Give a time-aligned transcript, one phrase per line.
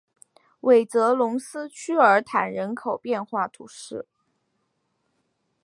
[0.61, 4.07] 韦泽龙斯屈尔坦人口变化图示